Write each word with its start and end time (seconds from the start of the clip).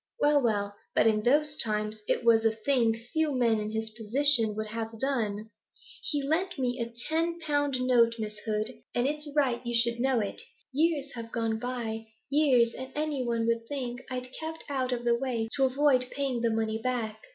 'Well, 0.19 0.41
well, 0.41 0.75
but 0.95 1.05
in 1.05 1.21
those 1.21 1.55
times 1.61 2.01
it 2.07 2.23
was 2.23 2.43
a 2.43 2.55
thing 2.55 2.95
few 3.13 3.33
men 3.37 3.59
in 3.59 3.69
his 3.69 3.91
position 3.91 4.55
would 4.55 4.65
have 4.69 4.99
done. 4.99 5.51
He 6.01 6.23
lent 6.23 6.57
me 6.57 6.79
a 6.81 6.91
ten 7.07 7.37
pound 7.39 7.79
note, 7.79 8.15
Miss 8.17 8.39
Hood, 8.39 8.71
and 8.95 9.05
it's 9.05 9.29
right 9.35 9.63
you 9.63 9.75
should 9.79 9.99
know 9.99 10.19
it. 10.19 10.41
Years 10.73 11.11
have 11.13 11.31
gone 11.31 11.59
by, 11.59 12.07
years, 12.31 12.73
and 12.73 12.91
any 12.95 13.23
one 13.23 13.45
would 13.45 13.67
think 13.67 14.01
I'd 14.09 14.33
kept 14.39 14.63
out 14.69 14.91
of 14.91 15.03
the 15.03 15.13
way 15.13 15.49
to 15.57 15.65
avoid 15.65 16.07
paying 16.09 16.41
the 16.41 16.49
money 16.49 16.81
back. 16.81 17.21